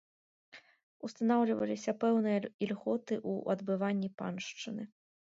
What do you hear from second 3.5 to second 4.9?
адбыванні паншчыны.